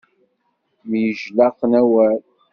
[0.89, 2.19] Myejlaqen awal.